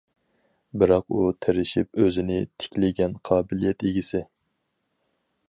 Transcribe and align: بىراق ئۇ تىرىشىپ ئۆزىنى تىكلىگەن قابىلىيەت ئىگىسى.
بىراق 0.83 1.13
ئۇ 1.17 1.27
تىرىشىپ 1.45 2.01
ئۆزىنى 2.05 2.39
تىكلىگەن 2.63 3.15
قابىلىيەت 3.31 3.87
ئىگىسى. 3.91 4.25